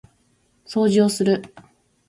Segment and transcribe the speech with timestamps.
[0.65, 1.43] 掃除をする